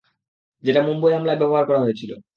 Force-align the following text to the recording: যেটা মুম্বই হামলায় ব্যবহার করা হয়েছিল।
যেটা 0.63 0.81
মুম্বই 0.87 1.13
হামলায় 1.13 1.39
ব্যবহার 1.39 1.63
করা 1.65 1.79
হয়েছিল। 1.79 2.11